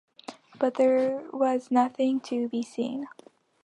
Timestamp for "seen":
2.63-3.07